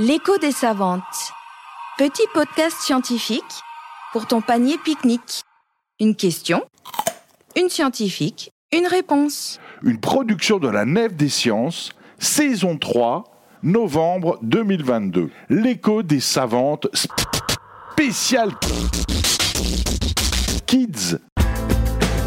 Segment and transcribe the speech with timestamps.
[0.00, 1.32] L'écho des savantes.
[1.98, 3.42] Petit podcast scientifique
[4.12, 5.42] pour ton panier pique-nique.
[5.98, 6.62] Une question,
[7.56, 9.58] une scientifique, une réponse.
[9.82, 11.90] Une production de la Nef des Sciences,
[12.20, 13.24] saison 3,
[13.64, 15.32] novembre 2022.
[15.48, 18.52] L'écho des savantes spécial
[20.66, 21.18] Kids.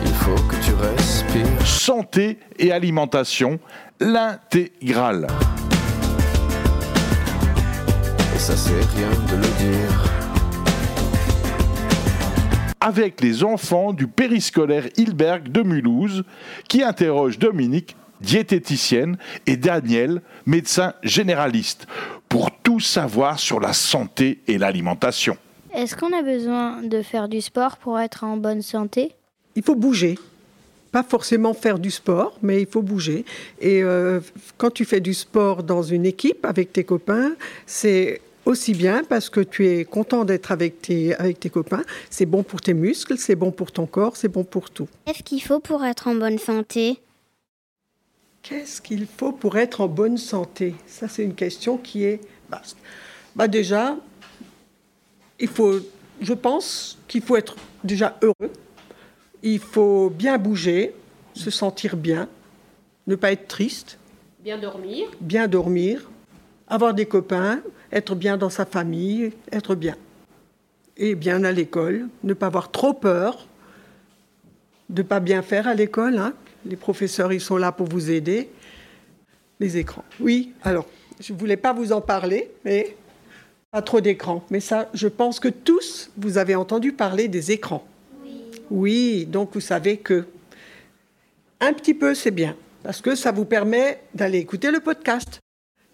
[0.04, 1.66] Il faut que tu respires.
[1.66, 3.62] Santé et alimentation,
[4.02, 5.28] l'intégrale.
[8.42, 10.12] Ça c'est rien de le dire.
[12.80, 16.24] Avec les enfants du périscolaire Hilberg de Mulhouse,
[16.68, 21.86] qui interrogent Dominique, diététicienne, et Daniel, médecin généraliste,
[22.30, 25.38] pour tout savoir sur la santé et l'alimentation.
[25.76, 29.12] Est-ce qu'on a besoin de faire du sport pour être en bonne santé?
[29.56, 30.18] Il faut bouger.
[30.92, 33.24] Pas forcément faire du sport, mais il faut bouger.
[33.60, 34.20] Et euh,
[34.58, 37.34] quand tu fais du sport dans une équipe avec tes copains,
[37.68, 41.84] c'est aussi bien parce que tu es content d'être avec tes, avec tes copains.
[42.10, 44.88] C'est bon pour tes muscles, c'est bon pour ton corps, c'est bon pour tout.
[45.06, 47.00] Qu'est-ce qu'il faut pour être en bonne santé?
[48.44, 50.74] Qu'est-ce qu'il faut pour être en bonne santé?
[50.88, 52.78] Ça, c'est une question qui est vaste.
[53.36, 53.96] Bah déjà,
[55.40, 55.80] il faut,
[56.20, 58.52] je pense qu'il faut être déjà heureux.
[59.44, 60.94] Il faut bien bouger,
[61.34, 62.28] se sentir bien,
[63.08, 63.98] ne pas être triste,
[64.40, 65.08] Bien dormir.
[65.20, 66.10] bien dormir,
[66.68, 67.62] avoir des copains,
[67.92, 69.96] être bien dans sa famille, être bien.
[70.98, 73.48] Et bien à l'école, ne pas avoir trop peur
[74.90, 76.18] de pas bien faire à l'école.
[76.18, 76.34] hein.
[76.66, 78.50] Les professeurs, ils sont là pour vous aider.
[79.60, 80.04] Les écrans.
[80.20, 80.86] Oui, alors,
[81.20, 82.96] je ne voulais pas vous en parler, mais
[83.72, 84.44] pas trop d'écrans.
[84.50, 87.88] Mais ça, je pense que tous, vous avez entendu parler des écrans.
[88.70, 90.26] Oui, donc vous savez que
[91.60, 95.40] un petit peu, c'est bien, parce que ça vous permet d'aller écouter le podcast.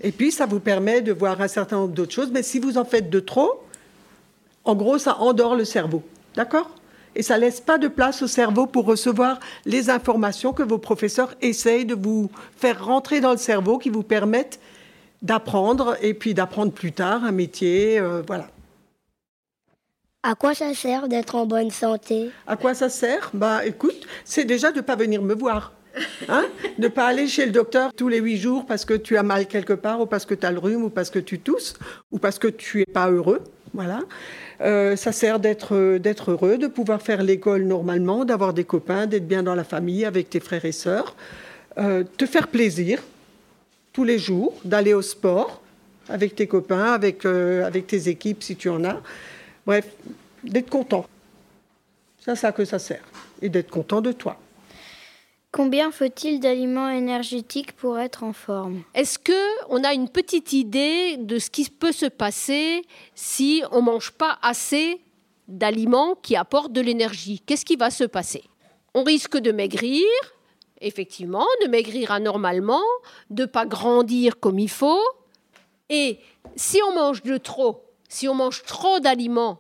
[0.02, 2.32] Et puis, ça vous permet de voir un certain nombre d'autres choses.
[2.32, 3.64] Mais si vous en faites de trop,
[4.64, 6.04] en gros, ça endort le cerveau.
[6.36, 6.70] D'accord?
[7.16, 11.34] Et ça laisse pas de place au cerveau pour recevoir les informations que vos professeurs
[11.42, 14.60] essayent de vous faire rentrer dans le cerveau, qui vous permettent
[15.24, 18.00] d'apprendre et puis d'apprendre plus tard un métier.
[18.00, 18.50] euh, voilà.
[20.22, 22.30] À quoi ça sert d'être en bonne santé?
[22.46, 23.32] À quoi ça sert?
[23.34, 25.72] Bah écoute, c'est déjà de ne pas venir me voir.
[26.30, 26.46] Hein?
[26.78, 29.48] Ne pas aller chez le docteur tous les huit jours parce que tu as mal
[29.48, 31.76] quelque part ou parce que tu as le rhume ou parce que tu tousses
[32.12, 33.42] ou parce que tu es pas heureux.
[33.74, 34.02] Voilà.
[34.62, 39.06] Euh, ça sert d'être euh, d'être heureux, de pouvoir faire l'école normalement, d'avoir des copains,
[39.06, 41.16] d'être bien dans la famille avec tes frères et sœurs,
[41.78, 43.02] euh, te faire plaisir
[43.94, 45.62] tous les jours, d'aller au sport
[46.10, 49.02] avec tes copains, avec, avec tes équipes si tu en as.
[49.66, 49.86] Bref,
[50.44, 51.06] d'être content.
[52.20, 53.04] C'est à ça que ça sert.
[53.42, 54.40] Et d'être content de toi.
[55.52, 58.84] Combien faut-il d'aliments énergétiques pour être en forme?
[58.94, 62.82] Est-ce que on a une petite idée de ce qui peut se passer
[63.16, 65.02] si on mange pas assez
[65.48, 67.40] d'aliments qui apportent de l'énergie?
[67.40, 68.44] Qu'est-ce qui va se passer?
[68.94, 70.06] On risque de maigrir,
[70.82, 72.84] effectivement, de maigrir anormalement,
[73.30, 75.04] de pas grandir comme il faut.
[75.90, 76.20] Et
[76.58, 79.60] si on mange de trop, si on mange trop d'aliments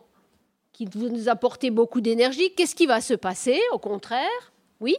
[0.73, 3.59] qui vont nous apporter beaucoup d'énergie, qu'est-ce qui va se passer?
[3.71, 4.97] Au contraire, oui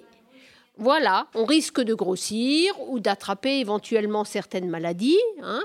[0.78, 5.18] voilà, on risque de grossir ou d'attraper éventuellement certaines maladies.
[5.42, 5.60] hein.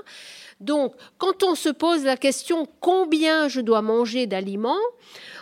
[0.60, 4.76] Donc, quand on se pose la question combien je dois manger d'aliments,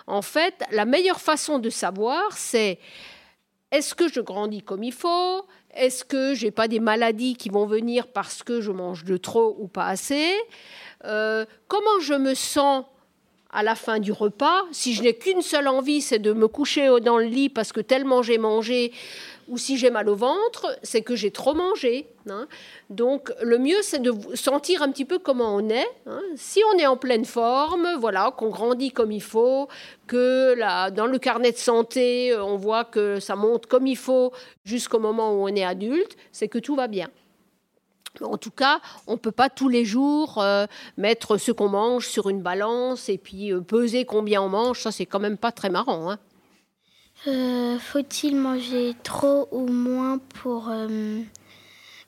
[0.06, 2.78] en fait, la meilleure façon de savoir, c'est
[3.70, 7.66] est-ce que je grandis comme il faut Est-ce que j'ai pas des maladies qui vont
[7.66, 10.32] venir parce que je mange de trop ou pas assez
[11.04, 12.84] Euh, Comment je me sens
[13.50, 16.88] à la fin du repas Si je n'ai qu'une seule envie, c'est de me coucher
[17.00, 18.92] dans le lit parce que tellement j'ai mangé,
[19.52, 22.08] ou si j'ai mal au ventre, c'est que j'ai trop mangé.
[22.28, 22.48] hein.
[22.88, 25.86] Donc le mieux, c'est de sentir un petit peu comment on est.
[26.06, 26.22] hein.
[26.36, 29.68] Si on est en pleine forme, voilà, qu'on grandit comme il faut,
[30.06, 33.98] que là, dans le carnet de santé, euh, on voit que ça monte comme il
[33.98, 34.32] faut
[34.64, 37.10] jusqu'au moment où on est adulte, c'est que tout va bien.
[38.22, 42.08] En tout cas, on ne peut pas tous les jours euh, mettre ce qu'on mange
[42.08, 44.80] sur une balance et puis euh, peser combien on mange.
[44.80, 46.10] Ça, c'est quand même pas très marrant.
[46.10, 46.18] hein.
[47.28, 51.20] Euh, Faut-il manger trop ou moins pour, euh,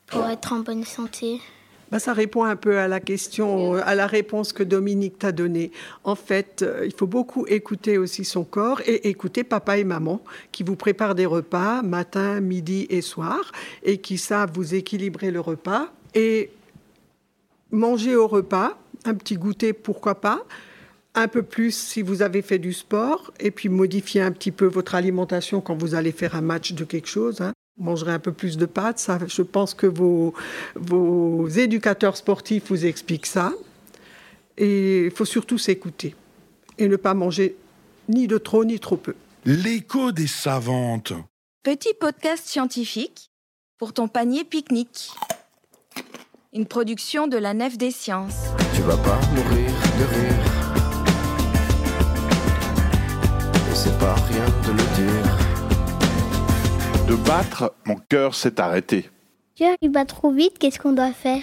[0.07, 1.41] pour être en bonne santé?
[1.93, 5.71] Bah, ça répond un peu à la question, à la réponse que Dominique t'a donnée.
[6.03, 10.21] En fait, euh, il faut beaucoup écouter aussi son corps et écouter papa et maman
[10.51, 13.53] qui vous préparent des repas matin, midi et soir
[13.85, 16.51] et qui savent vous équilibrer le repas et
[17.71, 20.43] manger au repas, un petit goûter pourquoi pas,
[21.15, 24.67] un peu plus si vous avez fait du sport et puis modifier un petit peu
[24.67, 27.41] votre alimentation quand vous allez faire un match de quelque chose.
[27.41, 27.53] hein.
[27.77, 28.99] Vous mangerez un peu plus de pâtes.
[28.99, 30.35] Ça, je pense que vos,
[30.77, 33.53] vos éducateurs sportifs vous expliquent ça.
[34.57, 36.15] Et il faut surtout s'écouter
[36.79, 37.57] et ne pas manger
[38.09, 39.15] ni de trop ni trop peu.
[39.45, 41.13] L'écho des savantes.
[41.65, 43.31] Petit podcast scientifique
[43.79, 45.11] pour ton panier pique-nique.
[46.53, 48.45] Une production de la Nef des Sciences.
[48.77, 50.84] Tu vas pas mourir de rire.
[53.85, 55.27] C'est pas rien de le dire.
[57.07, 59.11] De battre, mon cœur s'est arrêté.
[59.57, 61.43] Cœur, il bat trop vite, qu'est-ce qu'on doit faire?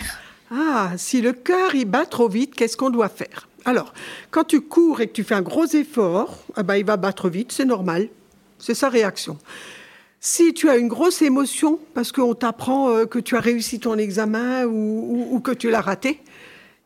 [0.52, 3.48] Ah, si le cœur il bat trop vite, qu'est-ce qu'on doit faire?
[3.64, 3.94] Alors,
[4.32, 7.30] quand tu cours et que tu fais un gros effort, ah ben, il va battre
[7.30, 8.10] vite, c'est normal.
[8.58, 9.38] C'est sa réaction.
[10.20, 13.98] Si tu as une grosse émotion parce qu'on t'apprend euh, que tu as réussi ton
[13.98, 16.20] examen ou, ou- ou que tu l'as raté,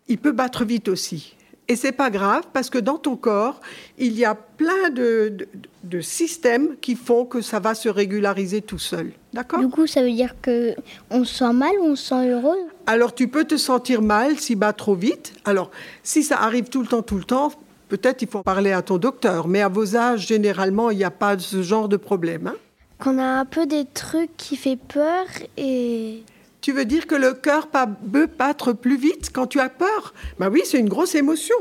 [0.08, 1.35] il peut battre vite aussi.
[1.68, 3.60] Et c'est pas grave parce que dans ton corps,
[3.98, 5.48] il y a plein de, de-
[5.84, 9.12] de systèmes qui font que ça va se régulariser tout seul.
[9.34, 9.60] D'accord?
[9.60, 10.76] Du coup, ça veut dire que
[11.10, 14.38] on se sent mal ou on se sent heureux Alors tu peux te sentir mal
[14.40, 15.34] s'il bat trop vite.
[15.44, 15.72] Alors
[16.04, 17.52] si ça arrive tout le temps, tout le temps,
[17.90, 19.48] peut-être il faut parler à ton docteur.
[19.48, 22.48] Mais à vos âges, généralement, il n'y a pas ce genre de problème.
[22.48, 22.56] hein?
[23.00, 25.26] Qu'on a un peu des trucs qui fait peur
[25.58, 26.22] et
[26.66, 30.16] Tu veux dire que le cœur peut battre plus vite quand tu as peur?
[30.40, 31.56] Ben oui, c'est une grosse émotion.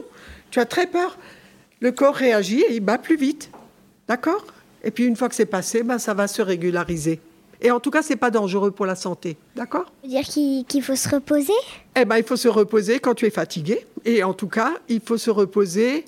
[0.51, 1.19] Tu as très peur.
[1.81, 3.51] Le corps réagit et il bat plus vite.
[4.09, 4.47] D'accord?
[4.83, 7.21] Et puis une fois que c'est passé, ben, ça va se régulariser.
[7.61, 9.37] Et en tout cas, c'est pas dangereux pour la santé.
[9.55, 9.93] D'accord?
[10.03, 11.53] Dire qu'il qu'il faut se reposer?
[11.97, 13.85] Eh ben, il faut se reposer quand tu es fatigué.
[14.07, 16.07] Et en tout cas, il faut se reposer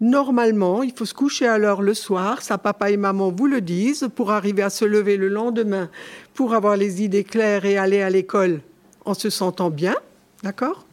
[0.00, 0.84] normalement.
[0.84, 2.42] Il faut se coucher à l'heure le soir.
[2.42, 5.90] Ça, papa et maman vous le disent pour arriver à se lever le lendemain,
[6.38, 8.60] pour avoir les idées claires et aller à l'école
[9.04, 9.96] en se sentant bien.
[10.44, 10.86] D'accord?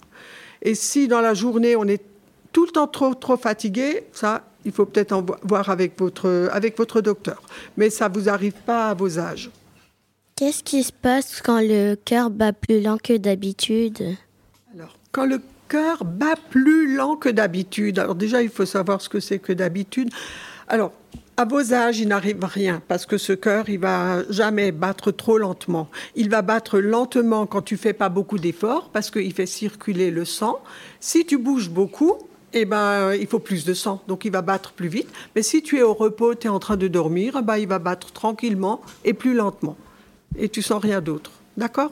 [0.64, 2.02] Et si dans la journée, on est
[2.52, 6.50] tout le temps trop, trop fatigué, ça, il faut peut-être en vo- voir avec votre,
[6.52, 7.44] avec votre docteur.
[7.78, 9.52] Mais ça vous arrive pas à vos âges.
[10.36, 14.16] qu'est-ce qui se passe quand le cœur bat plus lent que d'habitude?
[14.74, 19.10] Alors, quand le cœur bat plus lent que d'habitude, alors déjà, il faut savoir ce
[19.10, 20.10] que c'est que d'habitude.
[20.68, 20.92] Alors,
[21.38, 25.38] à vos âges, il n'arrive rien parce que ce cœur, il va jamais battre trop
[25.38, 25.90] lentement.
[26.16, 30.26] Il va battre lentement quand tu fais pas beaucoup d'efforts parce qu'il fait circuler le
[30.26, 30.60] sang.
[31.00, 32.18] Si tu bouges beaucoup,
[32.54, 35.10] eh ben, il faut plus de sang, donc il va battre plus vite.
[35.36, 37.68] Mais si tu es au repos, tu es en train de dormir, eh ben, il
[37.68, 39.76] va battre tranquillement et plus lentement.
[40.38, 41.32] Et tu sens rien d'autre.
[41.58, 41.92] D'accord?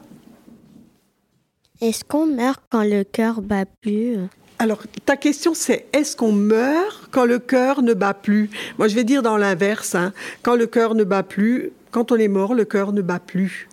[1.82, 4.20] Est-ce qu'on meurt quand le cœur bat plus
[4.64, 8.50] Alors, ta question, c'est est-ce qu'on meurt quand le cœur ne bat plus?
[8.78, 9.94] Moi, je vais dire dans l'inverse.
[9.94, 10.14] hein.
[10.42, 13.68] Quand le cœur ne bat plus, quand on est mort, le cœur ne bat plus.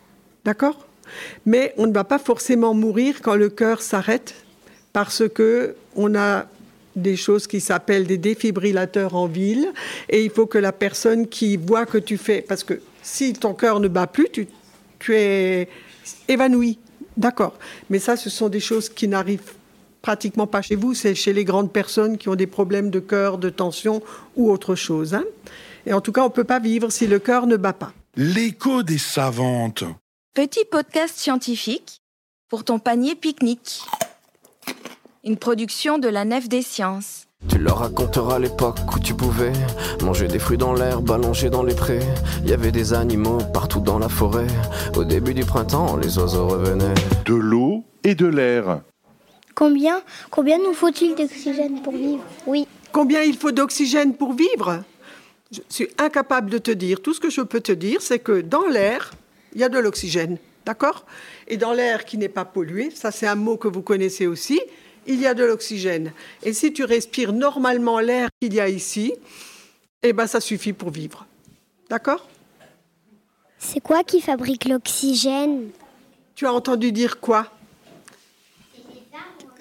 [0.45, 0.89] D'accord?
[1.47, 4.35] Mais on ne va pas forcément mourir quand le cœur s'arrête
[4.93, 6.47] parce que on a
[6.97, 9.69] des choses qui s'appellent des défibrillateurs en ville
[10.09, 13.55] et il faut que la personne qui voit que tu fais parce que si ton
[13.55, 14.49] cœur ne bat plus, tu,
[14.99, 15.69] tu es
[16.27, 16.81] évanoui.
[17.17, 17.57] D'accord?
[17.91, 19.53] Mais ça, ce sont des choses qui n'arrivent
[20.03, 23.39] pratiquement pas chez vous, c'est chez les grandes personnes qui ont des problèmes de cœur,
[23.39, 24.03] de tension
[24.37, 25.15] ou autre chose.
[25.15, 25.25] hein.
[25.87, 27.93] Et en tout cas, on ne peut pas vivre si le cœur ne bat pas.
[28.17, 29.85] L'écho des savantes.
[30.35, 32.01] Petit podcast scientifique
[32.49, 33.83] pour ton panier pique-nique.
[35.25, 37.27] Une production de la Nef des Sciences.
[37.49, 39.53] Tu leur raconteras l'époque où tu pouvais
[40.03, 42.01] manger des fruits dans l'herbe, allonger dans les prés.
[42.43, 44.47] Il y avait des animaux partout dans la forêt.
[44.97, 46.95] Au début du printemps, les oiseaux revenaient.
[47.25, 48.83] De l'eau et de l'air.
[49.55, 52.67] Combien, combien nous faut-il d'oxygène pour vivre Oui.
[52.93, 54.83] Combien il faut d'oxygène pour vivre?
[55.53, 57.01] Je suis incapable de te dire.
[57.03, 59.13] Tout ce que je peux te dire, c'est que dans l'air,
[59.55, 60.39] il y a de l'oxygène.
[60.65, 61.05] D'accord?
[61.49, 64.61] Et dans l'air qui n'est pas pollué, ça c'est un mot que vous connaissez aussi,
[65.07, 66.13] il y a de l'oxygène.
[66.43, 69.13] Et si tu respires normalement l'air qu'il y a ici,
[70.03, 71.27] eh ben ça suffit pour vivre.
[71.89, 72.29] D'accord?
[73.59, 75.71] C'est quoi qui fabrique l'oxygène?
[76.35, 77.47] Tu as entendu dire quoi?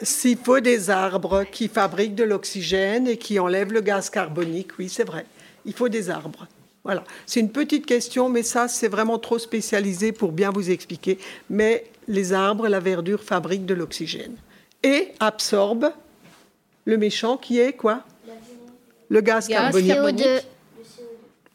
[0.02, 4.88] S'il faut des arbres qui fabriquent de l'oxygène et qui enlèvent le gaz carbonique, oui,
[4.90, 5.26] c'est vrai.
[5.66, 6.48] Il faut des arbres.
[6.84, 7.04] Voilà.
[7.26, 11.20] C'est une petite question, mais ça, c'est vraiment trop spécialisé pour bien vous expliquer.
[11.50, 14.36] Mais les arbres, la verdure fabriquent de l'oxygène
[14.84, 15.92] et absorbent
[16.86, 18.04] le méchant qui est quoi?
[19.10, 19.88] Le gaz, Gaz carbonique.
[19.94, 20.28] carbonique.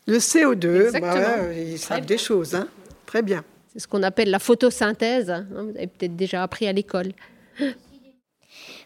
[0.07, 1.13] Le CO2, Exactement.
[1.15, 2.55] bah, ils savent des choses.
[2.55, 2.69] Hein.
[3.07, 3.43] Très bien.
[3.73, 5.31] C'est ce qu'on appelle la photosynthèse.
[5.31, 7.13] hein, Vous avez peut-être déjà appris à l'école.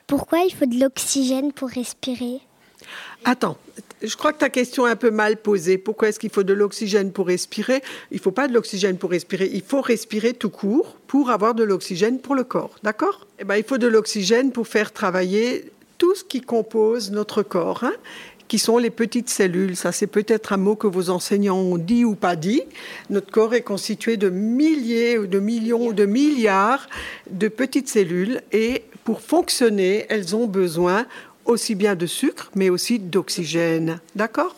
[0.09, 2.41] Pourquoi il faut de l'oxygène pour respirer?
[3.25, 3.59] Attends,
[4.03, 5.77] je crois que ta question est un peu mal posée.
[5.77, 7.83] Pourquoi est-ce qu'il faut de l'oxygène pour respirer?
[8.11, 9.50] Il ne faut pas de l'oxygène pour respirer.
[9.53, 12.77] Il faut respirer tout court pour avoir de l'oxygène pour le corps.
[12.83, 13.27] D'accord?
[13.38, 17.85] Eh ben, il faut de l'oxygène pour faire travailler tout ce qui compose notre corps.
[17.85, 17.93] hein.
[18.49, 19.76] Qui sont les petites cellules.
[19.76, 22.62] Ça, c'est peut-être un mot que vos enseignants ont dit ou pas dit.
[23.11, 26.88] Notre corps est constitué de milliers, de millions, de milliards
[27.31, 31.07] de petites cellules et pour fonctionner, elles ont besoin
[31.47, 34.00] aussi bien de sucre, mais aussi d'oxygène.
[34.14, 34.55] D'accord?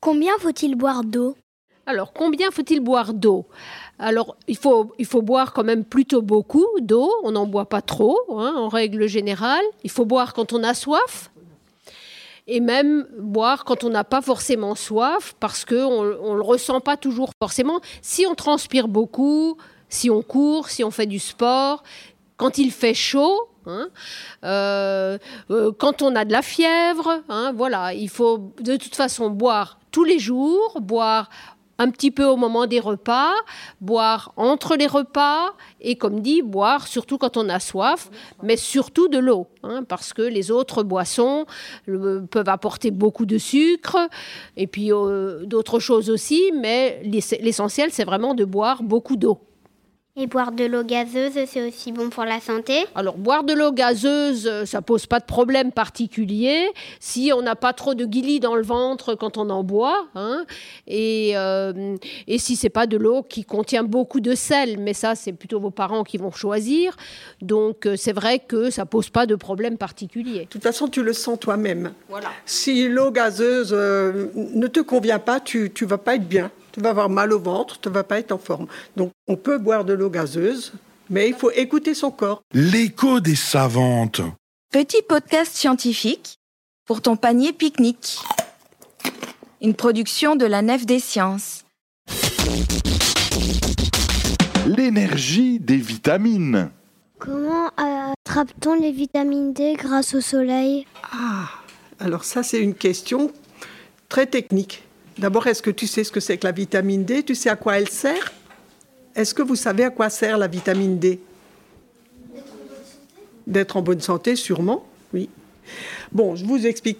[0.00, 1.34] Combien faut-il boire d'eau?
[1.86, 3.46] Alors, combien faut-il boire d'eau?
[3.98, 7.10] Alors, il faut, il faut boire quand même plutôt beaucoup d'eau.
[7.22, 9.64] On n'en boit pas trop, hein, en règle générale.
[9.82, 11.30] Il faut boire quand on a soif.
[12.46, 16.96] Et même boire quand on n'a pas forcément soif, parce qu'on ne le ressent pas
[16.96, 17.80] toujours forcément.
[18.02, 19.56] Si on transpire beaucoup,
[19.88, 21.82] si on court, si on fait du sport,
[22.36, 23.88] quand il fait chaud, hein,
[24.44, 25.18] euh,
[25.50, 29.78] euh, quand on a de la fièvre, hein, voilà, il faut de toute façon boire
[29.90, 31.30] tous les jours, boire
[31.78, 33.32] un petit peu au moment des repas,
[33.80, 38.10] boire entre les repas et, comme dit, boire surtout quand on a soif,
[38.42, 41.46] mais surtout de l'eau, hein, parce que les autres boissons
[41.86, 43.98] peuvent apporter beaucoup de sucre
[44.56, 47.02] et puis euh, d'autres choses aussi, mais
[47.40, 49.40] l'essentiel, c'est vraiment de boire beaucoup d'eau.
[50.16, 52.84] Et boire de l'eau gazeuse, c'est aussi bon pour la santé?
[52.94, 56.68] Alors, boire de l'eau gazeuse, euh, ça pose pas de problème particulier
[57.00, 60.06] si on n'a pas trop de guillis dans le ventre quand on en boit.
[60.14, 60.44] Hein,
[60.86, 61.96] et, euh,
[62.28, 65.58] et si c'est pas de l'eau qui contient beaucoup de sel, mais ça, c'est plutôt
[65.58, 66.94] vos parents qui vont choisir.
[67.42, 70.44] Donc, euh, c'est vrai que ça pose pas de problème particulier.
[70.44, 71.92] De toute façon, tu le sens toi-même.
[72.08, 72.28] Voilà.
[72.46, 76.90] Si l'eau gazeuse ne te convient pas, tu ne vas pas être bien tu vas
[76.90, 78.66] avoir mal au ventre, tu ne vas pas être en forme.
[78.96, 80.72] Donc on peut boire de l'eau gazeuse,
[81.08, 82.42] mais il faut écouter son corps.
[82.52, 84.20] L'écho des savantes.
[84.72, 86.36] Petit podcast scientifique
[86.84, 88.18] pour ton panier pique-nique.
[89.62, 91.64] Une production de la Nef des Sciences.
[94.66, 96.70] L'énergie des vitamines.
[97.20, 100.86] Comment attrape-t-on les vitamines D grâce au soleil?
[101.04, 101.48] Ah,
[102.00, 103.30] alors ça c'est une question
[104.08, 104.83] très technique.
[105.18, 107.22] D'abord, est-ce que tu sais ce que c'est que la vitamine D?
[107.22, 108.32] Tu sais à quoi elle sert?
[109.14, 111.20] Est-ce que vous savez à quoi sert la vitamine D?
[113.46, 115.28] D'être en bonne santé, sûrement, oui.
[116.10, 116.98] Bon, je vous explique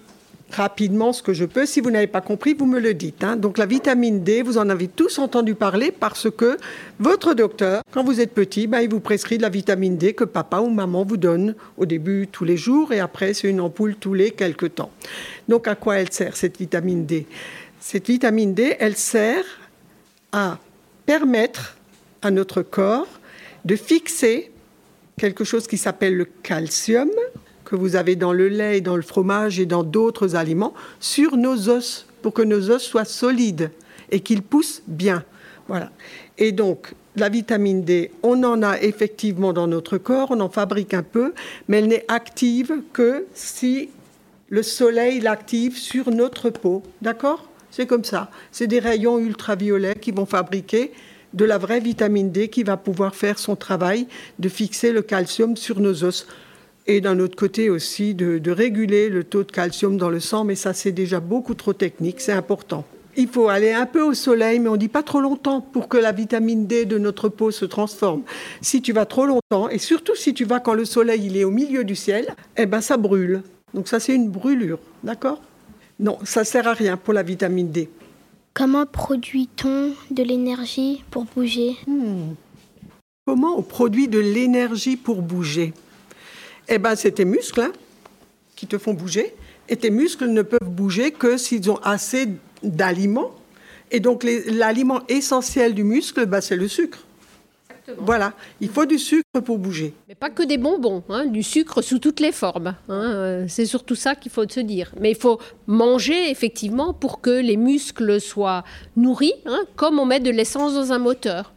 [0.51, 1.67] rapidement ce que je peux.
[1.67, 3.25] Si vous n'avez pas compris, vous me le dites.
[3.25, 3.37] Hein.
[3.37, 6.59] Donc la vitamine D, vous en avez tous entendu parler parce que
[6.99, 10.25] votre docteur, quand vous êtes petit, ben, il vous prescrit de la vitamine D que
[10.25, 13.97] papa ou maman vous donne au début tous les jours et après c'est une ampoule
[13.97, 14.91] tous les quelques temps.
[15.49, 17.27] Donc à quoi elle sert cette vitamine D?
[17.87, 19.45] Cette vitamine D, elle sert
[20.33, 20.59] à
[21.05, 21.77] permettre
[22.23, 23.21] à notre corps
[23.67, 24.51] de fixer
[25.19, 27.11] quelque chose qui s'appelle le calcium,
[27.67, 31.69] que vous avez dans le lait, dans le fromage et dans d'autres aliments, sur nos
[31.69, 33.71] os, pour que nos os soient solides
[34.11, 35.23] et qu'ils poussent bien.
[35.69, 35.91] Voilà.
[36.39, 40.95] Et donc, la vitamine D, on en a effectivement dans notre corps, on en fabrique
[40.95, 41.35] un peu,
[41.69, 43.91] mais elle n'est active que si
[44.49, 46.83] le soleil l'active sur notre peau.
[47.03, 47.51] D'accord?
[47.75, 48.31] C'est comme ça.
[48.53, 50.93] C'est des rayons ultraviolets qui vont fabriquer
[51.33, 54.07] de la vraie vitamine D qui va pouvoir faire son travail
[54.39, 56.29] de fixer le calcium sur nos os.
[56.87, 60.55] Et d'un autre côté aussi de, réguler le taux de calcium dans le sang, mais
[60.55, 62.85] ça c'est déjà beaucoup trop technique, c'est important.
[63.17, 65.97] Il faut aller un peu au soleil, mais on dit pas trop longtemps pour que
[65.97, 68.23] la vitamine D de notre peau se transforme.
[68.61, 71.45] Si tu vas trop longtemps, et surtout si tu vas quand le soleil il est
[71.45, 73.43] au milieu du ciel, eh ben ça brûle.
[73.73, 75.41] Donc ça c'est une brûlure, d'accord?
[76.01, 77.89] Non, ça sert à rien pour la vitamine D.
[78.53, 81.77] Comment produit-on de l'énergie pour bouger?
[81.87, 82.35] Hmm.
[83.27, 85.73] Comment on produit de l'énergie pour bouger?
[86.69, 87.73] Eh bien, c'est tes muscles hein,
[88.57, 89.35] qui te font bouger.
[89.69, 92.29] Et tes muscles ne peuvent bouger que s'ils ont assez
[92.63, 93.31] d'aliments.
[93.91, 97.04] Et donc, l'aliment essentiel du muscle, bah, c'est le sucre.
[97.99, 99.95] Voilà, il faut du sucre pour bouger.
[100.09, 102.75] Mais pas que des bonbons, hein, du sucre sous toutes les formes.
[102.89, 104.93] Hein, euh, c'est surtout ça qu'il faut se dire.
[105.01, 108.65] Mais il faut manger effectivement pour que les muscles soient
[108.97, 111.53] nourris, hein, comme on met de l'essence dans un moteur.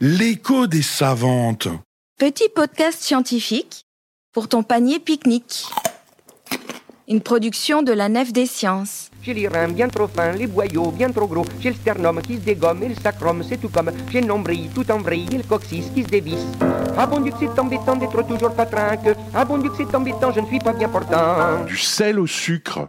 [0.00, 1.68] L'écho des savantes.
[2.18, 3.84] Petit podcast scientifique
[4.32, 5.66] pour ton panier pique-nique.
[7.06, 9.10] Une production de la Nef des Sciences.
[9.20, 11.44] J'ai les reins bien trop fins, les boyaux bien trop gros.
[11.60, 13.90] J'ai le sternum qui se dégomme et le sacrum, c'est tout comme.
[14.10, 16.46] J'ai le nombril tout en vrille et le coccyx qui se dévisse.
[16.96, 19.14] Ah bon Dieu que c'est embêtant d'être toujours pas trinque.
[19.34, 21.62] Ah bon Dieu que c'est embêtant, je ne suis pas bien portant.
[21.66, 22.88] Du sel au sucre.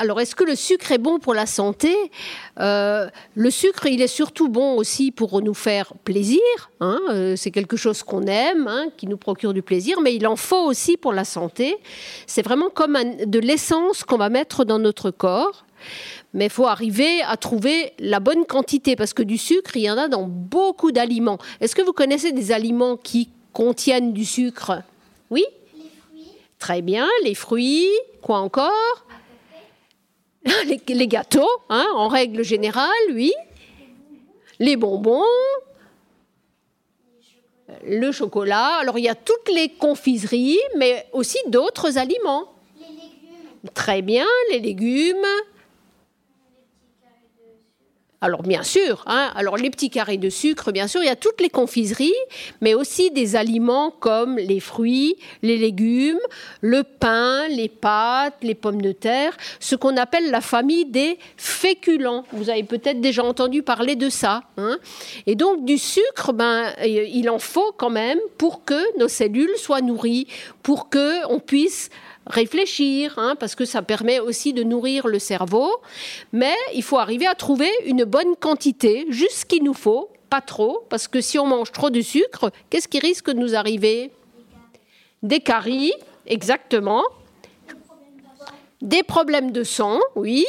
[0.00, 1.94] Alors, est-ce que le sucre est bon pour la santé?
[2.58, 6.40] Euh, Le sucre, il est surtout bon aussi pour nous faire plaisir.
[6.80, 10.26] Hein, euh, c'est quelque chose qu'on aime, hein, qui nous procure du plaisir, mais il
[10.26, 11.76] en faut aussi pour la santé.
[12.26, 15.66] C'est vraiment comme de l'essence qu'on va mettre dans notre corps.
[16.32, 19.90] Mais il faut arriver à trouver la bonne quantité, parce que du sucre, il y
[19.90, 21.38] en a dans beaucoup d'aliments.
[21.60, 24.82] Est-ce que vous connaissez des aliments qui contiennent du sucre?
[25.28, 25.44] Oui?
[25.76, 26.32] Les fruits.
[26.58, 27.90] Très bien, les fruits.
[28.22, 29.04] Quoi encore?
[30.66, 33.32] les, les gâteaux, hein, en règle générale, oui.
[34.58, 35.24] Les bonbons,
[37.86, 38.76] le chocolat.
[38.80, 42.52] Alors il y a toutes les confiseries, mais aussi d'autres aliments.
[42.78, 43.70] Les légumes.
[43.74, 45.26] Très bien, les légumes.
[48.22, 51.16] Alors bien sûr, hein, alors les petits carrés de sucre, bien sûr, il y a
[51.16, 52.12] toutes les confiseries,
[52.60, 56.20] mais aussi des aliments comme les fruits, les légumes,
[56.60, 62.26] le pain, les pâtes, les pommes de terre, ce qu'on appelle la famille des féculents.
[62.32, 64.42] Vous avez peut-être déjà entendu parler de ça.
[64.58, 64.76] Hein.
[65.26, 69.56] Et donc du sucre, ben, euh, il en faut quand même pour que nos cellules
[69.56, 70.26] soient nourries,
[70.62, 71.88] pour que on puisse
[72.30, 75.70] réfléchir, hein, parce que ça permet aussi de nourrir le cerveau.
[76.32, 80.40] Mais il faut arriver à trouver une bonne quantité, juste ce qu'il nous faut, pas
[80.40, 84.10] trop, parce que si on mange trop de sucre, qu'est-ce qui risque de nous arriver?
[85.22, 85.92] Des caries,
[86.26, 87.02] exactement.
[88.80, 90.46] Des problèmes de sang, oui.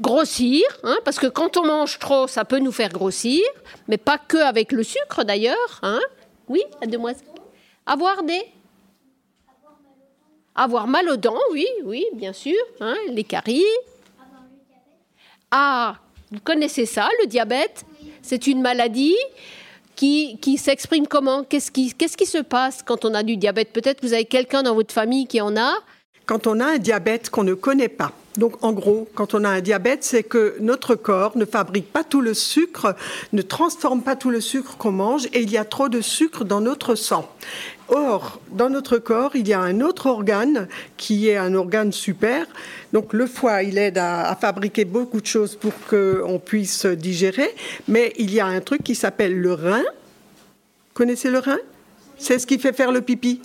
[0.00, 3.42] Grossir, hein, parce que quand on mange trop, ça peut nous faire grossir,
[3.86, 5.78] mais pas que avec le sucre d'ailleurs.
[5.82, 6.00] Hein.
[6.48, 7.28] Oui, demoiselle.
[7.86, 8.42] Avoir des
[10.54, 12.58] avoir mal aux dents, oui, oui, bien sûr.
[12.80, 13.64] Hein, les caries.
[15.50, 15.96] Ah,
[16.30, 17.84] vous connaissez ça, le diabète?
[18.22, 19.16] C'est une maladie
[19.96, 21.44] qui, qui s'exprime comment?
[21.44, 23.72] Qu'est-ce qui, qu'est-ce qui se passe quand on a du diabète?
[23.72, 25.74] Peut-être que vous avez quelqu'un dans votre famille qui en a.
[26.32, 29.50] Quand on a un diabète qu'on ne connaît pas, donc en gros, quand on a
[29.50, 32.96] un diabète, c'est que notre corps ne fabrique pas tout le sucre,
[33.34, 36.46] ne transforme pas tout le sucre qu'on mange et il y a trop de sucre
[36.46, 37.30] dans notre sang.
[37.88, 42.46] Or, dans notre corps, il y a un autre organe qui est un organe super.
[42.94, 47.54] Donc le foie, il aide à, fabriquer beaucoup de choses pour qu'on puisse digérer,
[47.88, 49.84] mais il y a un truc qui s'appelle le rein.
[50.94, 51.58] Connaissez le rein?
[52.16, 53.42] C'est ce qui fait faire le pipi.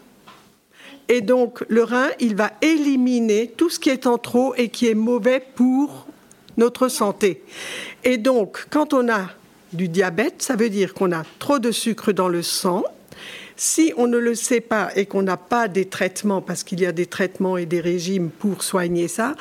[1.09, 4.87] Et donc, le rein, il va éliminer tout ce qui est en trop et qui
[4.87, 6.07] est mauvais pour
[6.57, 7.43] notre santé.
[8.03, 9.29] Et donc, quand on a
[9.73, 12.83] du diabète, ça veut dire qu'on a trop de sucre dans le sang.
[13.55, 16.85] Si on ne le sait pas et qu'on n'a pas des traitements, parce qu'il y
[16.85, 19.35] a des traitements et des régimes pour soigner ça,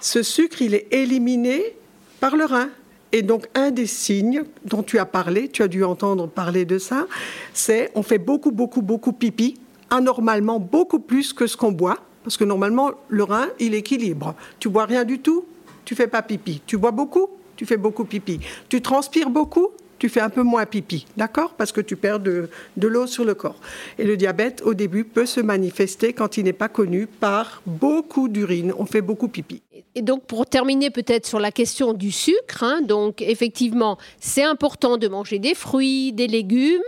[0.00, 1.74] ce sucre, il est éliminé
[2.20, 2.68] par le rein.
[3.12, 6.78] Et donc, un des signes dont tu as parlé, tu as dû entendre parler de
[6.78, 7.06] ça,
[7.54, 9.58] c'est on fait beaucoup, beaucoup, beaucoup pipi
[9.90, 14.34] anormalement beaucoup plus que ce qu'on boit, parce que normalement, le rein, il équilibre.
[14.58, 15.44] Tu bois rien du tout,
[15.84, 16.60] tu fais pas pipi.
[16.66, 18.40] Tu bois beaucoup, tu fais beaucoup pipi.
[18.68, 21.54] Tu transpires beaucoup, tu fais un peu moins pipi, d'accord?
[21.54, 23.56] Parce que tu perds de, de l'eau sur le corps.
[23.98, 28.28] Et le diabète, au début, peut se manifester quand il n'est pas connu par beaucoup
[28.28, 28.72] d'urine.
[28.78, 29.62] On fait beaucoup pipi.
[29.94, 34.96] Et donc, pour terminer peut-être sur la question du sucre, hein, donc effectivement, c'est important
[34.96, 36.82] de manger des fruits, des légumes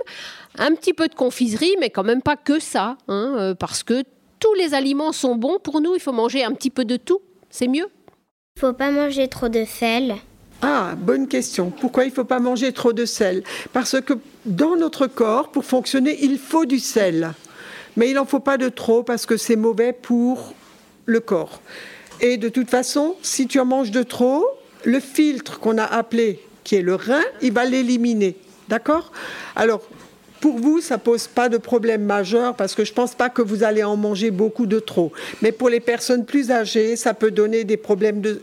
[0.58, 4.02] un petit peu de confiserie, mais quand même pas que ça, hein, euh, parce que
[4.38, 7.20] tous les aliments sont bons pour nous, il faut manger un petit peu de tout,
[7.50, 7.86] c'est mieux.
[8.56, 10.16] Il faut pas manger trop de sel.
[10.62, 11.70] Ah, bonne question.
[11.70, 13.42] Pourquoi il ne faut pas manger trop de sel?
[13.72, 17.32] Parce que dans notre corps, pour fonctionner, il faut du sel.
[17.96, 20.54] Mais il n'en faut pas de trop parce que c'est mauvais pour
[21.06, 21.60] le corps.
[22.20, 24.46] Et de toute façon, si tu en manges de trop,
[24.84, 28.36] le filtre qu'on a appelé, qui est le rein, il va l'éliminer.
[28.68, 29.12] D'accord?
[29.56, 29.80] Alors,
[30.40, 33.62] pour vous, ça pose pas de problème majeur parce que je pense pas que vous
[33.62, 35.12] allez en manger beaucoup de trop.
[35.42, 38.40] Mais pour les personnes plus âgées, ça peut donner des problèmes de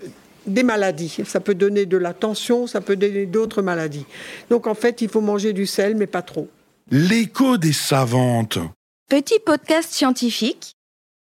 [0.48, 1.18] des maladies.
[1.26, 4.06] Ça peut donner de la tension, ça peut donner d'autres maladies.
[4.50, 6.48] Donc en fait, il faut manger du sel, mais pas trop.
[6.90, 8.58] L'écho des savantes.
[9.10, 10.74] Petit podcast scientifique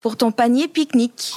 [0.01, 1.33] pour ton panier pique-nique.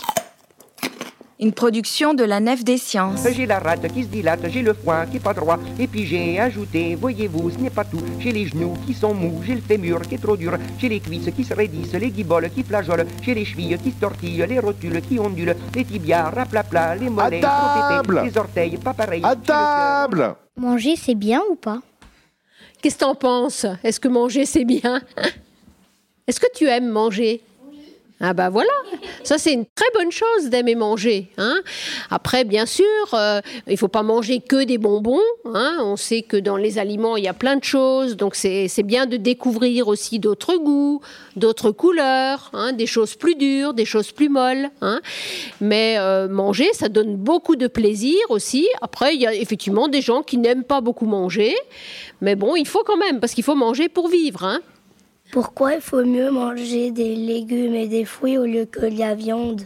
[1.41, 3.25] Une production de la Nef des Sciences.
[3.33, 5.57] J'ai la rate qui se dilate, j'ai le foin qui est pas droit.
[5.79, 8.01] Et puis j'ai ajouté, voyez-vous, ce n'est pas tout.
[8.19, 10.59] J'ai les genoux qui sont mous, j'ai le fémur qui est trop dur.
[10.79, 13.07] J'ai les cuisses qui se raidissent, les guiboles qui flageolent.
[13.23, 15.55] J'ai les chevilles qui se tortillent, les rotules qui ondulent.
[15.77, 19.23] Les tibias raplapla, les mollets trop les orteils pas pareils.
[19.23, 21.81] À table Manger, c'est bien ou pas?
[22.83, 23.65] Qu'est-ce que t'en penses?
[23.85, 25.03] Est-ce que manger, c'est bien?
[26.27, 27.43] Est-ce que tu aimes manger?
[28.21, 28.73] Ah bah voilà,
[29.23, 31.31] ça c'est une très bonne chose d'aimer manger.
[31.39, 31.61] Hein.
[32.11, 35.21] Après, bien sûr, euh, il faut pas manger que des bonbons.
[35.55, 35.79] Hein.
[35.83, 38.17] On sait que dans les aliments, il y a plein de choses.
[38.17, 41.01] Donc c'est bien de découvrir aussi d'autres goûts,
[41.37, 44.71] d'autres couleurs, hein, des choses plus dures, des choses plus molles.
[44.81, 45.01] Hein.
[45.61, 48.69] Mais euh, manger, ça donne beaucoup de plaisir aussi.
[48.83, 51.55] Après, il y a effectivement des gens qui n'aiment pas beaucoup manger.
[52.21, 54.61] Mais bon, il faut quand même, parce qu'il faut manger pour vivre.
[55.41, 59.15] Pourquoi il faut mieux manger des légumes et des fruits au lieu que de la
[59.15, 59.63] viande?